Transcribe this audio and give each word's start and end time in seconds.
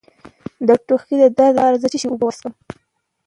د 0.67 0.69
تخه 0.87 1.15
د 1.21 1.23
درد 1.37 1.53
لپاره 1.57 1.75
د 1.79 1.83
څه 1.91 1.97
شي 2.01 2.07
اوبه 2.09 2.25
وڅښم؟ 2.25 2.53